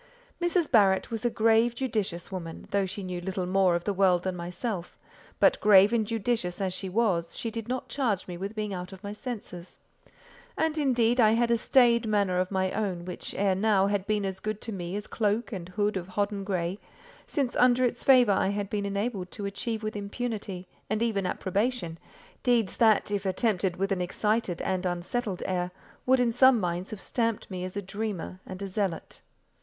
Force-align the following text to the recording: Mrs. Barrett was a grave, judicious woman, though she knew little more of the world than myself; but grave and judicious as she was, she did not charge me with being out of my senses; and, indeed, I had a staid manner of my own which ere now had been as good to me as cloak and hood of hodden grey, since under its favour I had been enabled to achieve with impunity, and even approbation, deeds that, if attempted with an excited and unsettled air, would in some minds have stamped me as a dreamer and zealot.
Mrs. 0.41 0.71
Barrett 0.71 1.11
was 1.11 1.25
a 1.25 1.29
grave, 1.29 1.75
judicious 1.75 2.31
woman, 2.31 2.67
though 2.71 2.87
she 2.87 3.03
knew 3.03 3.21
little 3.21 3.45
more 3.45 3.75
of 3.75 3.83
the 3.83 3.93
world 3.93 4.23
than 4.23 4.35
myself; 4.35 4.97
but 5.39 5.59
grave 5.61 5.93
and 5.93 6.07
judicious 6.07 6.59
as 6.59 6.73
she 6.73 6.89
was, 6.89 7.37
she 7.37 7.51
did 7.51 7.67
not 7.67 7.87
charge 7.87 8.27
me 8.27 8.35
with 8.35 8.55
being 8.55 8.73
out 8.73 8.91
of 8.91 9.03
my 9.03 9.13
senses; 9.13 9.77
and, 10.57 10.79
indeed, 10.79 11.19
I 11.19 11.33
had 11.33 11.51
a 11.51 11.55
staid 11.55 12.07
manner 12.07 12.39
of 12.39 12.49
my 12.49 12.71
own 12.71 13.05
which 13.05 13.35
ere 13.35 13.53
now 13.53 13.85
had 13.85 14.07
been 14.07 14.25
as 14.25 14.39
good 14.39 14.59
to 14.61 14.71
me 14.71 14.95
as 14.95 15.05
cloak 15.05 15.51
and 15.51 15.69
hood 15.69 15.95
of 15.95 16.07
hodden 16.07 16.43
grey, 16.43 16.79
since 17.27 17.55
under 17.55 17.85
its 17.85 18.03
favour 18.03 18.31
I 18.31 18.47
had 18.47 18.71
been 18.71 18.87
enabled 18.87 19.29
to 19.33 19.45
achieve 19.45 19.83
with 19.83 19.95
impunity, 19.95 20.67
and 20.89 21.03
even 21.03 21.27
approbation, 21.27 21.99
deeds 22.41 22.77
that, 22.77 23.11
if 23.11 23.23
attempted 23.23 23.75
with 23.77 23.91
an 23.91 24.01
excited 24.01 24.63
and 24.63 24.83
unsettled 24.87 25.43
air, 25.45 25.69
would 26.07 26.19
in 26.19 26.31
some 26.31 26.59
minds 26.59 26.89
have 26.89 27.03
stamped 27.03 27.51
me 27.51 27.63
as 27.63 27.77
a 27.77 27.83
dreamer 27.83 28.39
and 28.47 28.67
zealot. 28.67 29.21